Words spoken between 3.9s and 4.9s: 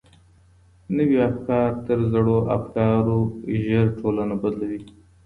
ټولنه بدلوي.